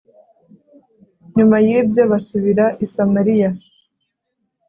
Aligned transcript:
Nyuma 1.35 1.57
y 1.65 1.69
‘ibyo 1.79 2.03
basubira 2.11 2.65
i 2.85 2.87
Samariya 2.93 3.49